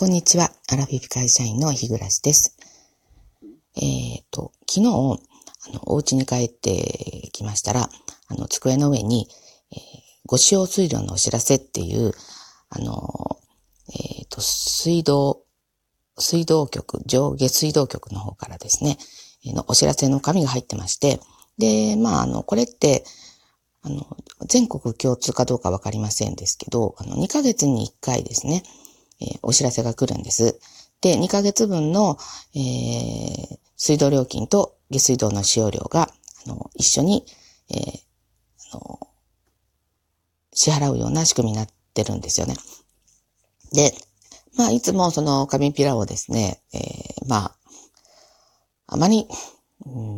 [0.00, 0.50] こんにちは。
[0.72, 2.56] アラフィフ会社員の日暮です。
[3.76, 5.18] えっ、ー、と、昨日、あの、
[5.92, 7.90] お家に帰ってきましたら、
[8.28, 9.28] あの、机の上に、
[9.70, 9.78] えー、
[10.24, 12.12] ご使用水量のお知らせっていう、
[12.70, 13.36] あの、
[13.92, 15.42] えっ、ー、と、水道、
[16.18, 18.96] 水道局、上下水道局の方からですね、
[19.44, 21.20] のお知らせの紙が入ってまして、
[21.58, 23.04] で、まあ、あの、これって、
[23.82, 24.16] あの、
[24.48, 28.62] 全国共通かどうかわかりませんですけど、あの、2ヶ月に1回ですね、
[29.20, 30.58] え、お知らせが来るんです。
[31.00, 32.18] で、2ヶ月分の、
[32.54, 36.10] えー、水道料金と下水道の使用量が、
[36.46, 37.24] あの、一緒に、
[37.70, 38.00] えー、
[38.72, 39.08] あの、
[40.52, 42.56] 支払うような仕組みになってるんですよね。
[43.72, 43.94] で、
[44.56, 47.56] まあ、いつもその紙ピラをですね、えー、まあ、
[48.88, 49.26] あまり、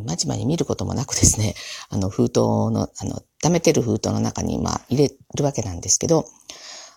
[0.07, 1.55] まちまち見ることもなくですね、
[1.91, 6.27] あの、封筒の、あの、溜めてる封筒の中に、まあ、入れるわけなんですけど、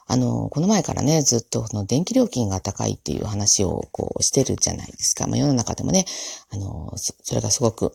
[0.07, 5.27] あの、この前からね、ずっとの電気料金が高いっていう話をこうしてるじゃないですか。
[5.27, 6.05] まあ世の中でもね、
[6.51, 7.91] あの、それがすごく、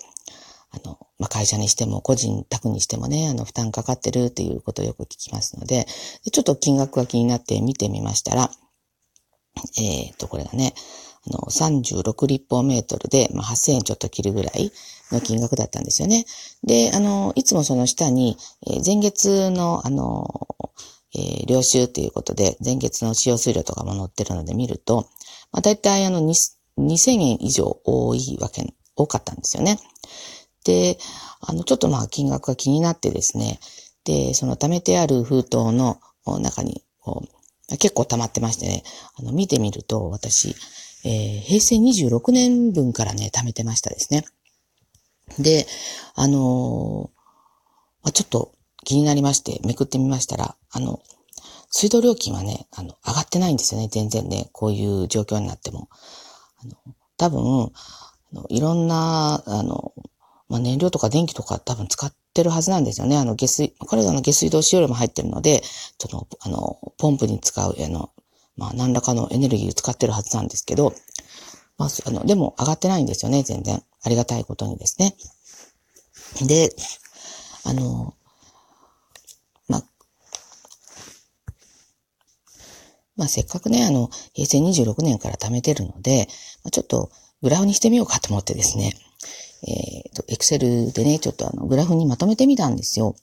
[0.72, 5.86] あの、まあ会社にしても個人宅にしてもね、あの負担かかってるっていうことをよく聞きますので、
[6.32, 8.50] ちょっと金額が気になって見てみましたら、
[9.78, 10.74] えっ、ー、と、これがね、
[11.26, 14.72] あの、36立方メートルで、まあ、8000円ちょっと切るぐらい
[15.12, 16.24] の金額だったんですよね。
[16.64, 20.48] で、あの、いつもその下に、えー、前月の、あの、
[21.14, 25.08] えー、領収っていうことで、前月の使用数量とかも載ってるので見ると、
[25.52, 29.78] まあ、大体あの2000円以上多いわけ、多かったんですよね。
[30.64, 30.98] で、
[31.40, 33.58] あの、ちょっとまあ金額が気になってですね、
[34.04, 35.98] で、その貯めてある封筒の
[36.40, 38.82] 中に、こう結構溜まってましてね、
[39.16, 40.54] あの、見てみると、私、
[41.04, 44.24] えー、平成26年分からね、貯めてましたですね。
[45.38, 45.66] で、
[46.14, 48.52] あのー、ちょっと
[48.84, 51.00] 気になりまして、めくってみましたら、あの、
[51.70, 55.88] 水道料金はね、あの、上がってないんですよね、全然ね、こういう状況になっても。
[56.62, 57.70] あの、多分、あ
[58.32, 59.92] のいろんな、あの、
[60.48, 63.16] まあ、燃料とか電気とか多分使ってるはずなんですよね。
[63.16, 65.62] あの、下水、これらの下水道使用量も入ってるので、
[65.98, 68.10] その、あの、ポンプに使う、あの、
[68.56, 70.92] まあ、何らかのエネルギーを使ってるはずなんですけど、
[71.78, 73.82] まあ、あの、でも上がってないんですよね、全然。
[74.02, 75.14] ありがたいことにですね。
[76.46, 76.74] で、
[77.64, 78.14] あの、
[83.20, 86.26] まあ、せっかくね、あの、平成26年から貯めてるので、
[86.64, 87.10] まあ、ちょっと
[87.42, 88.94] グラフにしてみようかと思ってですね、
[89.68, 93.14] えっ、ー、と、エクセルでね、ちょっとあの、グラフにまとめてみたんですよ。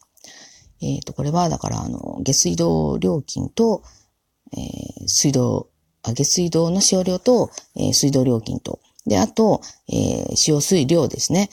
[0.82, 3.82] えっ、ー、と、これは、だから、あの、下水道料金と、
[4.54, 5.68] えー、水道、
[6.04, 11.50] あ、下水道の使用量と、えー、水道料金と、で、あと、えー、使用水量ですね。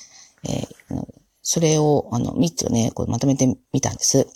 [0.46, 1.06] えー、
[1.40, 4.28] それを、あの、3つをね、こうまとめてみたんです。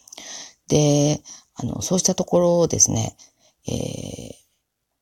[0.68, 1.20] で、
[1.60, 3.16] あの、そうしたところですね、
[3.68, 4.34] え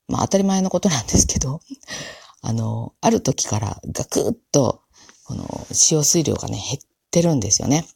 [0.09, 1.61] ー、まあ当たり前のことなんですけど、
[2.43, 4.83] あの、ある時からガクッと、
[5.25, 7.87] この使用水量がね、減ってるんですよね。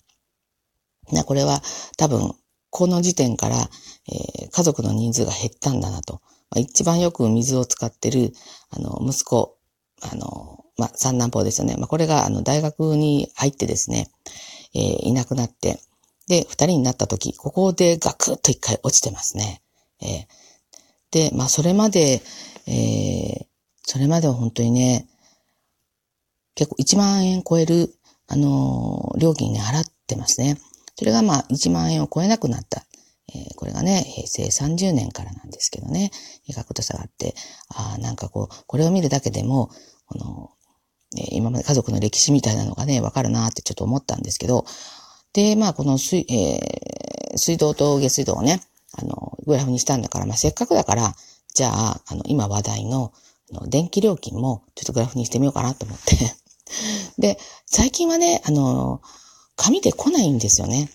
[1.13, 1.63] な、これは
[1.97, 2.35] 多分、
[2.71, 3.69] この時点から、
[4.09, 6.21] えー、家族の人数が減ったんだなと。
[6.51, 8.33] まあ、一番よく水を使ってる、
[8.71, 9.57] あの、息子、
[10.01, 11.77] あの、まあ、三男坊ですよね。
[11.77, 14.09] まあ、これが、あの、大学に入ってですね、
[14.75, 15.81] えー、いなくなって、
[16.29, 19.63] で、二人になった時、ここでガクッと一回落ちてますね。
[20.01, 20.27] えー、
[21.10, 22.22] で、まあ、それまで、
[22.66, 23.47] えー、
[23.82, 25.09] それまでは本当にね、
[26.54, 27.94] 結構1万円超える、
[28.28, 30.59] あのー、料金ね、払ってますね。
[30.97, 32.84] それがまあ、1万円を超えなくなった。
[33.34, 36.10] えー、これがね、平成30年からなんですけどね、
[36.50, 37.34] ガクと下がって、
[37.69, 39.71] ああ、なんかこう、これを見るだけでも、
[40.06, 40.50] この、
[41.16, 44.65] えー、今まで家族の歴史みたいなのがね、わかるなってちょっと思ったんですけど、
[45.32, 48.60] で、まあ、この水、えー、水道と下水道をね、
[49.00, 51.15] あの、グラフにしたんだから、まあ、せっかくだから、
[51.55, 53.12] じゃあ、あの、今話題の、
[53.53, 56.16] あの電気料金もちょっとグラフにしてみようかなと思って。
[57.19, 59.03] で、最近はね、あの、
[59.56, 60.89] 紙で来ないんですよね。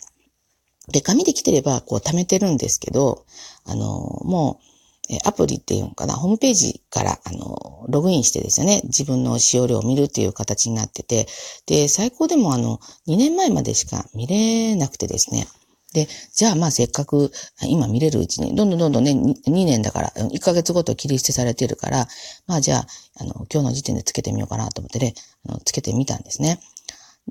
[0.88, 3.26] で、紙で来てれば、こう、貯めてるんですけど、
[3.66, 4.66] あの、もう、
[5.14, 11.28] え、アプリっていうのかな、ホームページから、あの、ログインしてですよね、自分の使用量を見るっていう形になってて、
[11.68, 15.48] で、最高でもあの、2年前までしか見れなくてですね、
[15.96, 17.32] で、じゃあまあせっかく
[17.64, 22.08] 今見れるうちに、どんどんどんどんね、2年だから、1ヶ月ごと切り捨てされてるから、
[22.48, 22.88] まあじゃあ、
[23.22, 25.14] あの、今日の時点でつけてみようかなと思ってね、
[25.48, 26.60] あのつけてみたんですね。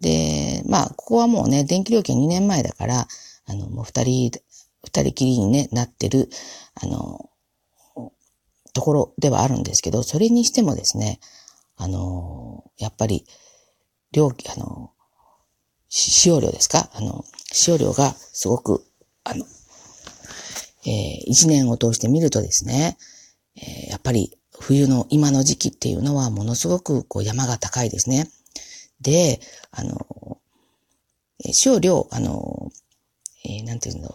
[0.00, 3.06] で、まあ、ここはもうね、電気料金2年前だから、
[3.46, 4.30] あの、もう二人、
[4.82, 6.30] 二人きりに、ね、なってる、
[6.74, 7.28] あの、
[8.72, 11.20] ところではあるんですけど、それにしてもですね、
[11.76, 13.26] あの、やっぱり、
[14.12, 14.90] 料金、あの、
[15.96, 16.90] 使用量ですか？
[16.92, 18.84] あの、使用量がすごく、
[19.22, 19.46] あの、
[20.86, 22.98] えー、一年を通して見るとですね、
[23.56, 28.28] えー、やっぱり冬の今の時期っていうのはものすごくこう山が高いですね。
[29.00, 30.40] で、あの、
[31.52, 32.72] 使用量、あの、
[33.44, 34.14] えー、なんていうの、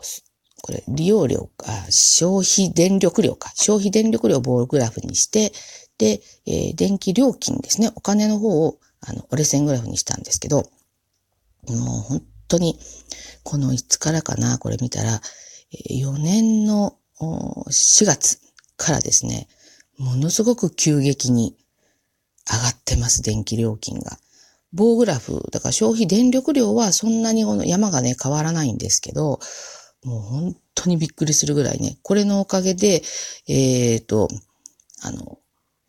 [0.61, 5.53] これ、利用量か、消費電力量か、消費電力量を棒グラフにして、
[5.97, 10.69] で、えー、電気料金ですね、お金の方を、あの、折れ線グラフにしたんですけど、
[11.67, 12.79] もう本当に、
[13.43, 15.21] このいつからかな、これ見たら、
[15.89, 18.39] 4年の4月
[18.77, 19.47] からですね、
[19.97, 21.55] ものすごく急激に
[22.49, 24.17] 上がってます、電気料金が。
[24.71, 29.39] 棒グラフ、だから消費電力量はそんなにこの山がね、変わらないんですけど、
[30.03, 33.01] もう本当にびっくりするぐらいね、これのおかげで、
[33.47, 34.29] えっ、ー、と、
[35.01, 35.38] あの、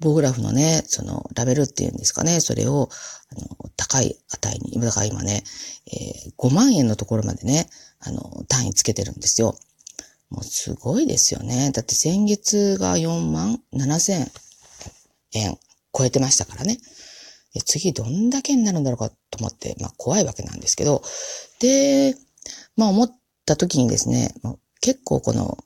[0.01, 2.89] 棒グラフのね、その、ラベルっていうんですかね、それを、
[3.31, 5.45] あの、高い値に、だから今ね、
[5.87, 7.69] えー、5万円のところまでね、
[8.01, 9.57] あの、単位つけてるんですよ。
[10.31, 11.71] もうすごいですよね。
[11.73, 14.31] だって先月が4万7千
[15.33, 15.59] 円
[15.97, 16.79] 超えてましたからね。
[17.65, 21.03] 次どんだけになるんだろうかと思って、まあ怖いわけなんですけど、
[21.59, 22.15] で、
[22.77, 23.11] まあ思っ
[23.45, 24.33] た時にですね、
[24.81, 25.59] 結構この、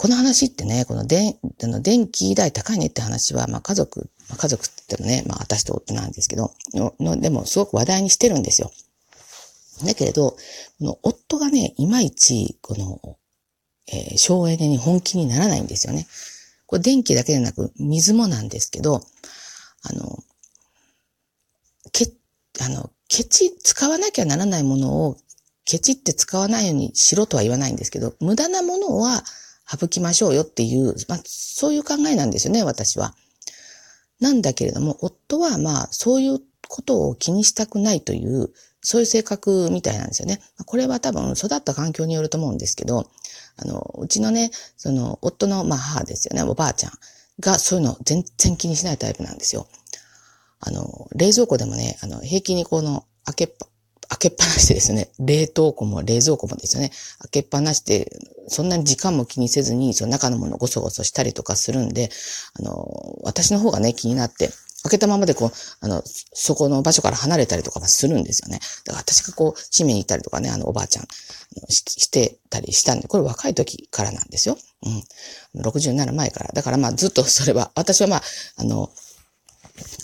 [0.00, 8.70] この話ってね、この電、あの電気代高いねって話は、まあ家族、まあ、家族って言ってもね、まあ私と夫なんですけど、のでもすごく話題にしてるんですよ。
[9.84, 10.36] だけれど、こ
[10.80, 13.18] の夫がね、いまいち、この、
[13.92, 16.06] えー、省エネに本気にならないんですよね。
[16.64, 19.02] これ電気だけでなく、水もなんですけど、
[19.82, 20.24] あの、
[21.92, 22.10] け、
[22.62, 25.18] あの、ケチ、使わなきゃならないものを、
[25.66, 29.24] ケチって使わないようにしろとは言わないんですけど、無駄なものは
[29.78, 33.14] 省きましょうよっていう、まあ、そういう考えなんですよね、私は。
[34.20, 38.50] なんだけれども、夫はまあ、そういうことを気にしたくないという、
[38.82, 40.40] そういう性格みたいなんですよね。
[40.66, 43.06] これは多分育った環境によると思うんですけど、
[43.56, 46.92] あの、うちのね、その、夫の、まあ母ですよね、おばあちゃん
[47.40, 49.66] がそういうの全然気にしないタイプなんですよ。
[50.60, 53.66] あの、冷蔵庫でもね、あの、平気にこの、開けっぱ、
[54.20, 56.90] けっぱなしでですね、冷凍庫も冷蔵庫もですよね、
[57.20, 58.08] 開けっぱなしで、
[58.48, 62.10] そんなに時間も気にせずに、その中のものをごそごそしたりとかするんで、
[62.54, 64.50] あの、私の方がね、気になって、
[64.82, 65.50] 開けたままでこう、
[65.80, 68.60] あの、そこの場所から離れたりとかするんですよね。
[68.84, 71.06] だから私がこう、閉めに行ったりとかね、あの、おばあちゃん
[71.68, 74.56] ししてたりしたんで、これ若い時からなんですよ。
[75.54, 75.62] うん。
[75.62, 76.50] 60になる前から。
[76.54, 78.22] だからまあずっとそれは、私はまあ、
[78.56, 78.90] あの、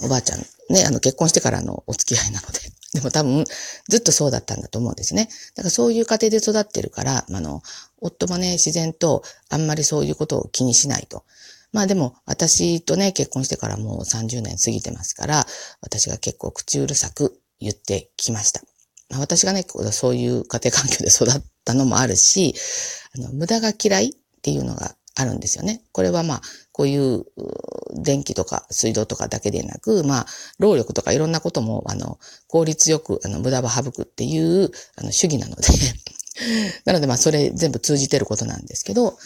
[0.02, 0.40] おばあちゃん、
[0.70, 2.60] ね、あの、結婚してからのお付き合いなので。
[2.96, 3.44] でも多分、
[3.88, 5.28] ずっとそうだったんだと思うんですね。
[5.54, 7.62] だからそういう家庭で育ってるから、あの、
[8.00, 11.24] 夫もね、自然とあんまりそういうことを気にしないと。
[11.72, 15.46] まあでも、私とね、結婚してからもう30年過ぎてますから、
[15.82, 18.62] 私が結構口うるさく言ってきました。
[19.10, 22.54] まあ、私がね、そういう家庭環境で育ったのもあるし、
[23.14, 25.82] あの、無駄が嫌いっていうのがあるんですよね。
[25.92, 26.42] これはまあ、
[26.72, 27.24] こういう
[27.94, 30.26] 電気とか水道とかだけでなく、まあ、
[30.58, 32.18] 労力とかいろんなことも、あの、
[32.48, 35.66] 効率よく、あの、無駄は省くっていう、あの、主義なので
[36.84, 39.18] なのでまあ、それ全部通じてることなんですけど、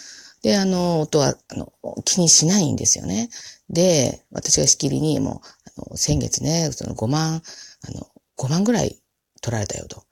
[0.42, 1.72] で、あの、夫は、あの、
[2.04, 3.28] 気にしないんですよね。
[3.69, 5.42] で、私がしきりに、も
[5.76, 7.42] う、あの、先月ね、その5万、
[7.82, 8.06] あの、
[8.37, 9.02] 5万ぐらい
[9.42, 10.04] 取られたよと。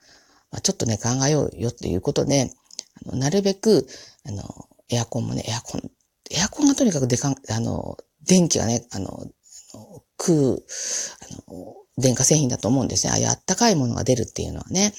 [0.50, 2.50] まあ、ちょっとね、考えようよっていうことで、
[3.06, 3.86] あの、なるべく、
[4.24, 5.90] あの、エアコンもね、エアコン、
[6.30, 7.96] エアコンがとにかくでかん、あの、
[8.26, 9.26] 電気がね、あの、
[10.18, 10.64] 食う、
[11.48, 13.12] あの、電化製品だと思うんですね。
[13.12, 14.94] ああいうあったかいものが出るっていうのはね。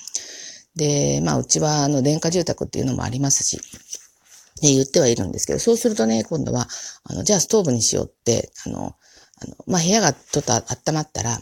[0.76, 3.58] で、まあ、うちは、あの、電化住宅っていうのもありますし、
[4.62, 6.68] ね、言ってはいるんですけど、そうするとね、今度は、
[7.04, 8.96] あの、じゃあストーブにしようって、あの、
[9.42, 11.40] あの、まあ、部屋がちょっと温まったら、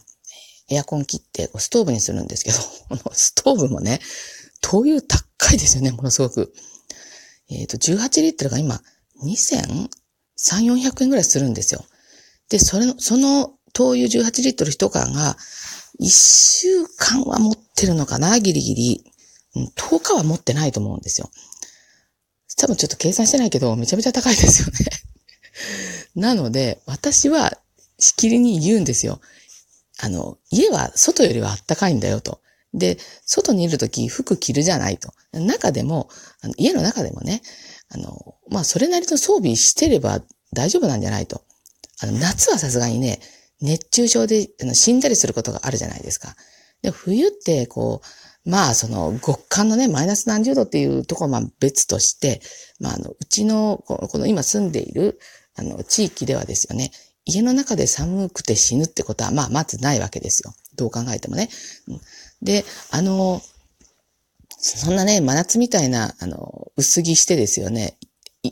[0.70, 2.58] エアコン切ってストーブにするんですけど、
[2.90, 4.00] このストーブもね、
[4.62, 6.54] 灯油高いですよね、ものすごく。
[7.50, 8.82] えっ、ー、と、18リットルが今、
[9.24, 9.90] 2300、
[10.38, 11.84] 400円ぐらいするんですよ。
[12.50, 15.38] で、それの、その灯油18リットル1缶が、
[16.00, 19.12] 1週間は持ってるのかな、ギリギリ。
[19.76, 21.30] 10日は持ってないと思うんですよ。
[22.58, 24.74] 多分ちょっと計算してないけど、めちゃめちゃ高いですよね
[26.16, 27.58] なので、私は
[28.00, 29.22] しきりに言うんですよ。
[30.00, 32.42] あの、家は外よりは暖かいんだよと。
[32.78, 35.12] で、外にいるとき服着るじゃないと。
[35.34, 36.10] 中でも、
[36.42, 37.42] あの家の中でもね、
[37.90, 40.22] あの、まあ、それなりの装備してれば
[40.54, 41.42] 大丈夫なんじゃないと。
[42.02, 43.20] あの、夏はさすがにね、
[43.62, 46.36] 熱中症であの死んだりすることがあるじゃないですか。
[46.82, 52.42] で、冬って、こう、まあ、その、極寒のね、マイナス何十度っていうところは別として、
[52.80, 55.20] まあ、あの、うちの、この今住んでいる、
[55.56, 56.92] あの、地域ではですよね、
[57.26, 60.54] 家の中で寒くて死ぬってことは、まあ、まずないわけですよ。
[60.76, 61.50] どう考えてもね。
[61.88, 62.02] うん
[62.42, 63.42] で、あの、
[64.60, 67.98] そんなね、真夏みたいな、あの、薄着してですよね、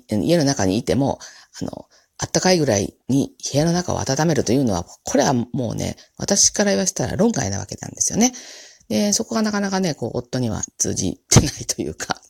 [0.10, 1.20] 家の中にいても、
[1.62, 1.88] あの、
[2.18, 8.32] あったかいぐらいに部屋の中を温めるというのは、これはもうね、私から言わせたら論外なわけなんですよね。
[8.88, 12.22] で、そこがなかなかね、こう、夫には通じてないというか、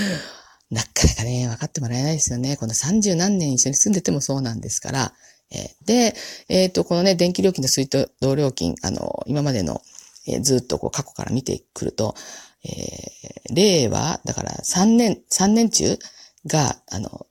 [0.70, 2.56] なかなかね、分かってもらえないですよね。
[2.56, 5.12] この30何年一緒に住んでてもそうなんですから。
[5.50, 6.14] えー、で、
[6.48, 7.88] えっ、ー、と、このね、電気料金と水
[8.20, 9.82] 道料金、あの、今までの、
[10.28, 12.14] えー、ずっとこう過去から見てくると、
[12.64, 15.98] えー、令和、だから3年、3年中
[16.46, 17.26] が、あの、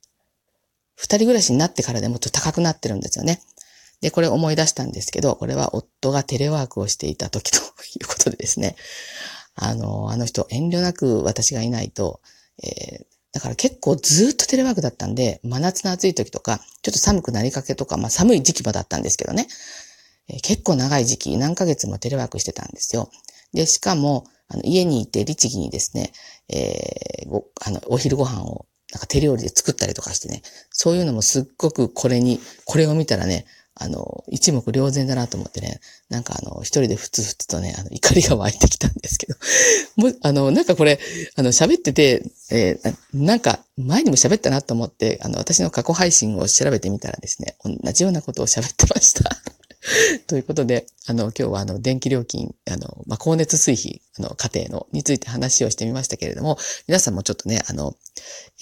[0.95, 3.41] 二人暮らしになってからでもっと高くなってるんですよね。
[4.01, 7.61] で、これ思い出したんですけど、これは夫がテレワークをしていた時とい
[8.03, 8.75] うことでですね。
[9.55, 12.21] あの、あの人遠慮なく私がいないと、
[12.63, 19.47] えー、だから結構ずっとテレワークだったんで、真夏の暑い時とか、ちょっと寒くなりかけとか、まあ寒い時期もだったんですけどね。
[20.29, 23.09] え、結構長い時期、何ヶ月もテレワークしてたんですよ。
[23.53, 26.13] で、しかも、あの家にいて律儀にですね、
[26.49, 33.45] えー、あの、お昼ご飯をなんか手料理で作ったりとかしてね、そういうのもすっごくこれに、これを見たらね、
[33.79, 39.35] あの、一目瞭然だなと思ってね、なんかあの、一人でふつふつとね、あの、怒りが湧いてきたんですけど、
[39.97, 40.99] も、あの、なんかこれ、
[41.35, 49.37] あの、喋ってて、えー、なんか、前にも喋ったなと思って、あの、私の過去配信を調べてみたらですね、同じようなことを喋ってました。
[50.27, 57.95] ということで、あの、今日はあの、電気料金、あの、まあ、光熱水費、あの、家庭の、について話をしてみましたけれども、皆さんもちょっとね、あの、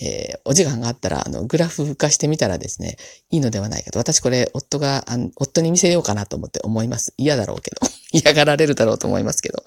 [0.01, 2.98] えー、お時間があったら、あの、グラフ化してみたらですね、
[3.32, 4.00] いいのではないかと。
[4.00, 7.13] 私これ、夫が、あの夫に見せようかなと思って思います。
[7.17, 7.77] 嫌だろうけど。
[8.12, 9.63] 嫌がられるだろうと思いますけど。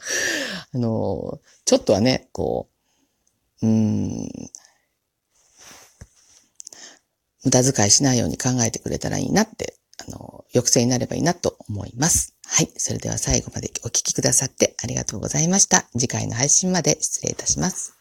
[0.74, 2.68] あの、ちょっとはね、こ
[3.62, 4.28] う、うん、
[7.44, 9.77] 無駄遣いしないように考えてくれたらいいなって
[10.08, 12.34] あの、抑制になればいいなと思います。
[12.46, 12.70] はい。
[12.76, 15.86] それでは最後までお聴きくださってありがとうございました。
[15.92, 17.97] 次回の配信まで失礼いたします。